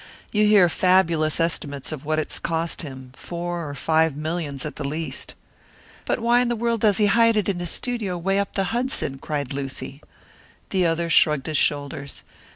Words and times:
You 0.31 0.47
hear 0.47 0.67
fabulous 0.67 1.39
estimates 1.39 1.91
of 1.91 2.05
what 2.05 2.17
it's 2.17 2.39
cost 2.39 2.81
him 2.81 3.11
four 3.15 3.69
or 3.69 3.75
five 3.75 4.15
millions 4.15 4.65
at 4.65 4.77
the 4.77 4.83
least." 4.83 5.35
"But 6.05 6.17
why 6.19 6.41
in 6.41 6.47
the 6.47 6.55
world 6.55 6.81
does 6.81 6.97
he 6.97 7.05
hide 7.05 7.37
it 7.37 7.47
in 7.47 7.61
a 7.61 7.67
studio 7.67 8.17
way 8.17 8.39
up 8.39 8.55
the 8.55 8.63
Hudson?" 8.73 9.19
cried 9.19 9.53
Lucy. 9.53 10.01
The 10.71 10.87
other 10.87 11.07
shrugged 11.07 11.45
his 11.45 11.57
shoulders. 11.57 12.23